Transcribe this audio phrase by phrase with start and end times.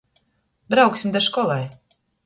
[0.75, 1.63] Brauksim da školai.